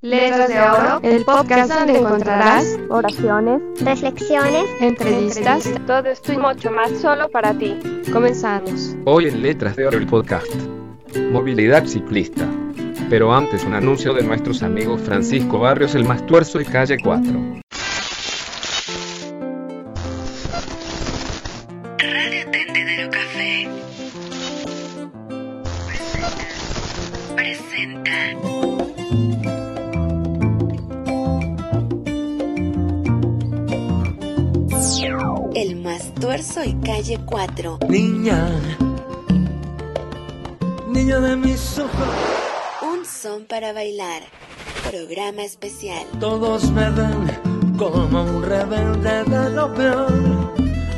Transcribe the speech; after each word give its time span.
Letras 0.00 0.48
de 0.48 0.60
Oro, 0.60 1.00
el 1.02 1.24
podcast 1.24 1.72
donde 1.72 1.98
encontrarás 1.98 2.78
oraciones, 2.88 3.60
reflexiones, 3.80 4.64
entrevistas, 4.80 5.68
todo 5.88 6.06
esto 6.06 6.32
y 6.32 6.36
mucho 6.36 6.70
más 6.70 6.92
solo 7.00 7.28
para 7.28 7.52
ti. 7.52 7.76
Comenzamos. 8.12 8.94
Hoy 9.06 9.26
en 9.26 9.42
Letras 9.42 9.74
de 9.74 9.88
Oro 9.88 9.98
el 9.98 10.06
podcast. 10.06 10.46
Movilidad 11.32 11.84
ciclista. 11.86 12.46
Pero 13.10 13.34
antes 13.34 13.64
un 13.64 13.74
anuncio 13.74 14.14
de 14.14 14.22
nuestros 14.22 14.62
amigos 14.62 15.00
Francisco 15.00 15.58
Barrios 15.58 15.96
el 15.96 16.04
Mastuerzo 16.04 16.60
y 16.60 16.64
Calle 16.64 16.98
4. 17.02 17.60
Radio 21.98 22.50
Tendedero 22.52 23.10
Café 23.10 23.68
presenta, 25.88 26.46
presenta 27.34 28.38
El 36.18 36.24
Mastuerzo 36.24 36.64
y 36.64 36.74
Calle 36.84 37.20
4 37.24 37.78
Niña, 37.88 38.50
niña 40.88 41.20
de 41.20 41.36
mis 41.36 41.78
ojos, 41.78 42.08
Un 42.82 43.06
son 43.06 43.44
para 43.44 43.72
bailar. 43.72 44.22
Programa 44.90 45.44
especial. 45.44 46.04
Todos 46.18 46.72
me 46.72 46.90
ven 46.90 47.76
como 47.78 48.24
un 48.24 48.42
rebelde 48.42 49.22
de 49.30 49.50
lo 49.50 49.72
peor, 49.74 50.12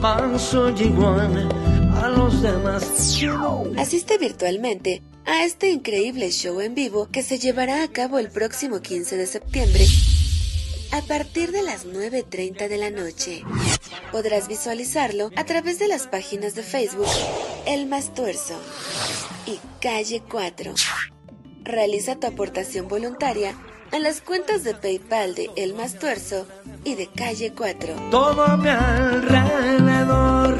mas 0.00 0.40
soy 0.40 0.80
igual 0.80 1.46
a 2.02 2.08
los 2.08 2.40
demás. 2.40 2.82
Asiste 3.76 4.16
virtualmente 4.16 5.02
a 5.26 5.44
este 5.44 5.68
increíble 5.68 6.30
show 6.30 6.58
en 6.62 6.74
vivo 6.74 7.10
que 7.12 7.22
se 7.22 7.38
llevará 7.38 7.82
a 7.82 7.88
cabo 7.88 8.18
el 8.18 8.30
próximo 8.30 8.80
15 8.80 9.18
de 9.18 9.26
septiembre 9.26 9.84
a 10.90 11.02
partir 11.02 11.52
de 11.52 11.62
las 11.62 11.86
9.30 11.86 12.68
de 12.68 12.76
la 12.78 12.90
noche. 12.90 13.42
Podrás 14.12 14.46
visualizarlo 14.46 15.30
a 15.36 15.44
través 15.44 15.78
de 15.78 15.88
las 15.88 16.06
páginas 16.06 16.54
de 16.54 16.62
Facebook 16.62 17.06
El 17.66 17.86
Mastuerzo 17.86 18.60
y 19.46 19.58
Calle 19.80 20.22
4. 20.30 20.74
Realiza 21.62 22.20
tu 22.20 22.26
aportación 22.26 22.88
voluntaria 22.88 23.54
a 23.90 23.98
las 23.98 24.20
cuentas 24.20 24.64
de 24.64 24.74
PayPal 24.74 25.34
de 25.34 25.48
El 25.56 25.72
Mastuerzo 25.72 26.46
y 26.84 26.94
de 26.94 27.06
Calle 27.06 27.54
4. 27.56 28.10
Todo 28.10 28.44
a 28.44 28.58
mi 28.58 28.68
alrededor. 28.68 30.58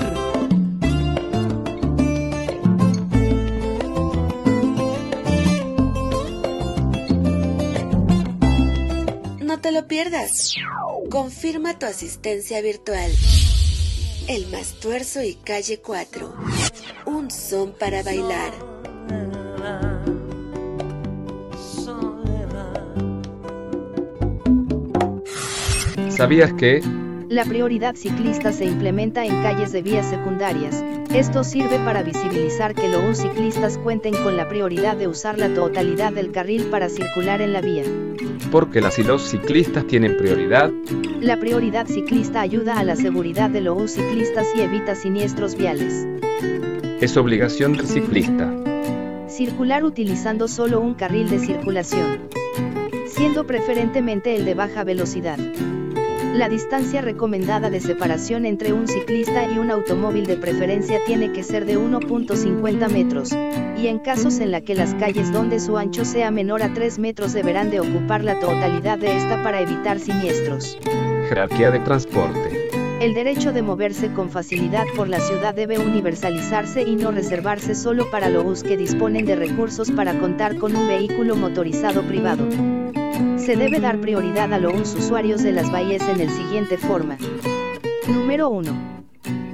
No 9.41 9.61
te 9.61 9.73
lo 9.73 9.87
pierdas. 9.87 10.55
Confirma 11.11 11.79
tu 11.79 11.85
asistencia 11.85 12.63
virtual. 12.63 13.13
El 14.29 14.47
Mastuerzo 14.49 15.23
y 15.23 15.35
Calle 15.35 15.81
4. 15.81 16.35
Un 17.07 17.31
son 17.31 17.73
para 17.73 18.03
bailar. 18.03 18.53
¿Sabías 26.09 26.53
que? 26.53 26.83
La 27.33 27.47
prioridad 27.47 27.95
ciclista 27.95 28.53
se 28.53 28.67
implementa 28.67 29.25
en 29.25 29.41
calles 29.41 29.73
de 29.73 29.81
vías 29.81 30.05
secundarias. 30.05 30.85
Esto 31.15 31.45
sirve 31.45 31.79
para 31.79 32.03
visibilizar 32.03 32.75
que 32.75 32.89
los 32.89 33.17
ciclistas 33.17 33.79
cuenten 33.79 34.13
con 34.23 34.37
la 34.37 34.51
prioridad 34.51 34.99
de 34.99 35.09
usar 35.09 35.39
la 35.39 35.49
totalidad 35.49 36.13
del 36.13 36.31
carril 36.31 36.65
para 36.65 36.91
circular 36.91 37.41
en 37.41 37.55
la 37.55 37.63
vía. 37.63 37.85
Porque 38.51 38.83
las 38.83 38.99
y 38.99 39.03
los 39.03 39.23
ciclistas 39.23 39.87
tienen 39.87 40.19
prioridad. 40.19 40.71
La 41.23 41.41
prioridad 41.41 41.87
ciclista 41.87 42.43
ayuda 42.43 42.79
a 42.79 42.85
la 42.85 42.97
seguridad 42.97 43.49
de 43.49 43.63
los 43.63 43.93
ciclistas 43.93 44.49
y 44.55 44.61
evita 44.61 44.95
siniestros 44.95 45.57
viales. 45.57 46.07
Es 47.01 47.17
obligación 47.17 47.73
del 47.73 47.87
ciclista. 47.87 48.53
Circular 49.29 49.85
utilizando 49.85 50.49
solo 50.49 50.83
un 50.83 50.93
carril 50.93 51.31
de 51.31 51.39
circulación. 51.39 52.29
Siendo 53.07 53.47
preferentemente 53.47 54.37
el 54.37 54.45
de 54.45 54.53
baja 54.53 54.85
velocidad. 54.85 55.39
La 56.33 56.49
distancia 56.49 57.03
recomendada 57.03 57.69
de 57.69 57.79
separación 57.79 58.47
entre 58.47 58.73
un 58.73 58.89
ciclista 58.89 59.45
y 59.45 59.59
un 59.59 59.71
automóvil 59.71 60.25
de 60.25 60.39
preferencia 60.39 60.99
tiene 61.07 61.31
que 61.31 61.43
ser 61.43 61.67
de 61.67 61.79
1.50 61.79 62.91
metros, 62.91 63.33
y 63.77 63.89
en 63.89 63.99
casos 63.99 64.39
en 64.39 64.51
la 64.51 64.63
que 64.63 64.75
las 64.75 64.95
calles 64.95 65.31
donde 65.31 65.61
su 65.61 65.77
ancho 65.77 66.07
sea 66.07 66.31
menor 66.31 66.63
a 66.63 66.73
3 66.73 66.99
metros 66.99 67.35
deberán 67.35 67.71
de 67.71 67.81
ocupar 67.81 68.25
la 68.25 68.41
totalidad 68.41 68.97
de 68.97 69.15
esta 69.15 69.43
para 69.43 69.61
evitar 69.61 70.01
siniestros. 70.01 70.79
Jerarquía 71.29 71.71
de 71.71 71.81
transporte. 71.81 72.71
El 73.03 73.13
derecho 73.13 73.53
de 73.53 73.61
moverse 73.61 74.11
con 74.15 74.31
facilidad 74.31 74.87
por 74.97 75.09
la 75.09 75.21
ciudad 75.21 75.55
debe 75.55 75.79
universalizarse 75.79 76.83
y 76.83 76.97
no 76.97 77.11
reservarse 77.11 77.75
solo 77.75 78.11
para 78.11 78.31
los 78.31 78.63
que 78.63 78.79
disponen 78.79 79.27
de 79.27 79.37
recursos 79.37 79.91
para 79.91 80.19
contar 80.19 80.57
con 80.57 80.75
un 80.75 80.89
vehículo 80.89 81.37
motorizado 81.37 82.03
privado. 82.03 82.47
Se 83.37 83.57
debe 83.57 83.81
dar 83.81 84.01
prioridad 84.01 84.53
a 84.53 84.59
los 84.59 84.95
usuarios 84.95 85.43
de 85.43 85.53
las 85.53 85.71
bahías 85.71 86.09
en 86.09 86.21
el 86.21 86.31
siguiente 86.31 86.79
forma. 86.79 87.19
Número 88.09 88.49
1. 88.51 89.03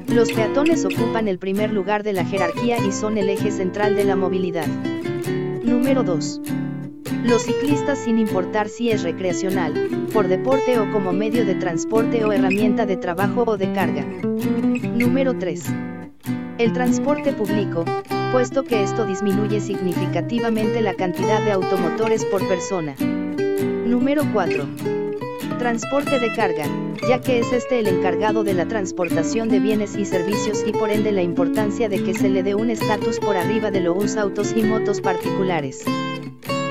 Los 0.09 0.33
peatones 0.33 0.85
ocupan 0.85 1.29
el 1.29 1.39
primer 1.39 1.73
lugar 1.73 2.03
de 2.03 2.13
la 2.13 2.25
jerarquía 2.25 2.79
y 2.79 2.93
son 2.93 3.19
el 3.19 3.29
eje 3.29 3.51
central 3.51 3.95
de 3.97 4.05
la 4.05 4.17
movilidad. 4.17 4.67
Número 5.63 6.03
2. 6.03 6.41
Los 7.25 7.43
ciclistas 7.43 7.99
sin 7.99 8.19
importar 8.19 8.69
si 8.69 8.91
es 8.91 9.03
recreacional, 9.03 10.07
por 10.13 10.29
deporte 10.29 10.79
o 10.79 10.91
como 10.91 11.13
medio 11.13 11.45
de 11.45 11.55
transporte 11.55 12.25
o 12.25 12.33
herramienta 12.33 12.87
de 12.87 12.97
trabajo 12.97 13.45
o 13.47 13.57
de 13.57 13.73
carga. 13.73 14.05
Número 14.95 15.37
3. 15.37 15.65
El 16.59 16.73
transporte 16.73 17.33
público, 17.33 17.85
puesto 18.33 18.65
que 18.65 18.83
esto 18.83 19.05
disminuye 19.05 19.61
significativamente 19.61 20.81
la 20.81 20.95
cantidad 20.95 21.45
de 21.45 21.53
automotores 21.53 22.25
por 22.25 22.47
persona. 22.49 22.95
Número 23.89 24.23
4. 24.35 24.69
Transporte 25.59 26.21
de 26.21 26.35
carga, 26.35 26.67
ya 27.09 27.23
que 27.23 27.39
es 27.39 27.51
este 27.55 27.81
el 27.81 27.87
encargado 27.87 28.45
de 28.45 28.53
la 28.53 28.69
transportación 28.69 29.49
de 29.49 29.61
bienes 29.61 29.97
y 29.97 30.05
servicios 30.05 30.63
y 30.67 30.73
por 30.73 30.91
ende 30.91 31.11
la 31.11 31.23
importancia 31.23 31.89
de 31.89 32.03
que 32.03 32.13
se 32.13 32.29
le 32.29 32.43
dé 32.43 32.55
un 32.55 32.69
estatus 32.69 33.19
por 33.19 33.39
arriba 33.39 33.71
de 33.71 33.81
los 33.81 34.19
autos 34.19 34.53
y 34.55 34.63
motos 34.63 35.01
particulares. 35.01 35.85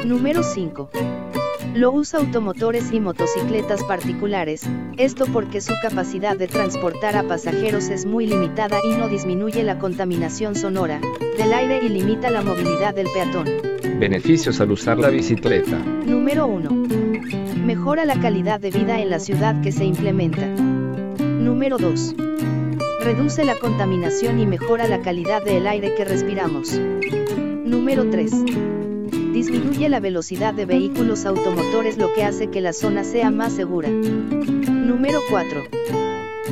Número 0.05 0.43
5. 0.43 0.91
Los 1.73 2.13
automotores 2.13 2.91
y 2.91 2.99
motocicletas 2.99 3.83
particulares, 3.83 4.61
esto 4.97 5.25
porque 5.25 5.59
su 5.59 5.73
capacidad 5.81 6.37
de 6.37 6.47
transportar 6.47 7.17
a 7.17 7.23
pasajeros 7.23 7.89
es 7.89 8.05
muy 8.05 8.27
limitada 8.27 8.77
y 8.87 8.95
no 8.95 9.07
disminuye 9.07 9.63
la 9.63 9.79
contaminación 9.79 10.53
sonora 10.53 11.01
del 11.35 11.51
aire 11.51 11.79
y 11.83 11.89
limita 11.89 12.29
la 12.29 12.43
movilidad 12.43 12.93
del 12.93 13.07
peatón. 13.11 13.47
Beneficios 13.99 14.61
al 14.61 14.71
usar 14.71 14.99
la 14.99 15.09
bicicleta. 15.09 15.77
Número 16.05 16.45
1. 16.45 17.06
Mejora 17.67 18.05
la 18.05 18.17
calidad 18.17 18.61
de 18.61 18.71
vida 18.71 19.01
en 19.01 19.09
la 19.09 19.19
ciudad 19.19 19.59
que 19.61 19.73
se 19.73 19.83
implementa. 19.83 20.47
Número 20.47 21.77
2. 21.77 22.15
Reduce 23.01 23.43
la 23.43 23.59
contaminación 23.59 24.39
y 24.39 24.45
mejora 24.45 24.87
la 24.87 25.01
calidad 25.01 25.43
del 25.43 25.67
aire 25.67 25.93
que 25.93 26.05
respiramos. 26.05 26.79
Número 26.79 28.09
3. 28.09 28.31
Disminuye 29.33 29.89
la 29.89 29.99
velocidad 29.99 30.53
de 30.53 30.65
vehículos 30.65 31.25
automotores 31.25 31.97
lo 31.97 32.13
que 32.13 32.23
hace 32.23 32.47
que 32.49 32.61
la 32.61 32.71
zona 32.71 33.03
sea 33.03 33.31
más 33.31 33.51
segura. 33.51 33.89
Número 33.89 35.19
4. 35.29 35.63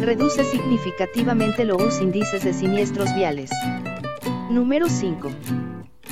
Reduce 0.02 0.44
significativamente 0.44 1.64
los 1.64 2.02
índices 2.02 2.44
de 2.44 2.52
siniestros 2.52 3.16
viales. 3.16 3.52
Número 4.50 4.90
5. 4.90 5.32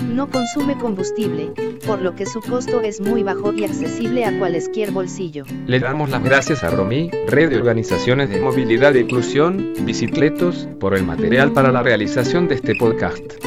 No 0.08 0.30
consume 0.30 0.78
combustible, 0.78 1.52
por 1.86 2.02
lo 2.02 2.16
que 2.16 2.26
su 2.26 2.42
costo 2.42 2.82
es 2.82 3.02
muy 3.02 3.24
bajo 3.24 3.54
y 3.54 3.64
accesible 3.64 4.26
a 4.26 4.38
cualquier 4.38 4.92
bolsillo. 4.92 5.46
Le 5.66 5.80
damos 5.80 6.10
las 6.10 6.24
gracias 6.24 6.64
a 6.64 6.70
Romy, 6.70 7.10
Red 7.28 7.50
de 7.50 7.58
Organizaciones 7.58 8.30
de 8.30 8.40
Movilidad 8.40 8.96
e 8.96 9.02
Inclusión, 9.02 9.74
Bicicletos, 9.82 10.68
por 10.80 10.96
el 10.96 11.04
material 11.04 11.52
para 11.54 11.72
la 11.72 11.82
realización 11.84 12.48
de 12.48 12.56
este 12.56 12.76
podcast. 12.76 13.44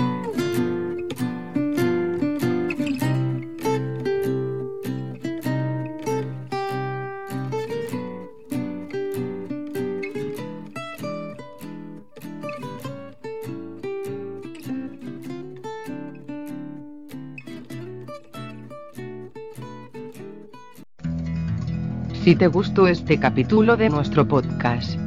Si 22.27 22.35
te 22.35 22.49
gustó 22.49 22.89
este 22.89 23.21
capítulo 23.21 23.77
de 23.77 23.89
nuestro 23.89 24.27
podcast, 24.27 24.99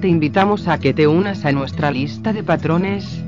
te 0.00 0.08
invitamos 0.08 0.66
a 0.66 0.78
que 0.78 0.94
te 0.94 1.06
unas 1.06 1.44
a 1.44 1.52
nuestra 1.52 1.90
lista 1.90 2.32
de 2.32 2.42
patrones 2.42 3.22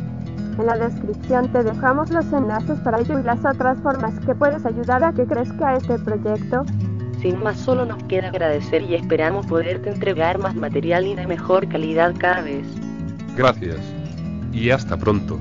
En 0.59 0.65
la 0.65 0.79
descripción 0.79 1.53
te 1.53 1.63
dejamos 1.65 2.09
los 2.09 2.33
enlaces 2.33 2.79
para 2.79 3.01
ello 3.01 3.19
y 3.19 3.23
las 3.23 3.45
otras 3.45 3.79
formas 3.83 4.19
que 4.21 4.35
puedes 4.35 4.65
ayudar 4.65 5.05
a 5.05 5.13
que 5.13 5.27
crezca 5.27 5.77
este 5.77 5.99
proyecto. 5.99 6.65
Sin 7.21 7.43
más 7.43 7.59
solo 7.59 7.85
nos 7.85 8.03
queda 8.05 8.29
agradecer 8.29 8.81
y 8.85 8.95
esperamos 8.95 9.45
poderte 9.45 9.91
entregar 9.91 10.39
más 10.39 10.55
material 10.55 11.07
y 11.07 11.15
de 11.15 11.27
mejor 11.27 11.69
calidad 11.69 12.15
cada 12.19 12.41
vez. 12.41 12.67
Gracias. 13.37 13.81
Y 14.51 14.71
hasta 14.71 14.97
pronto. 14.97 15.39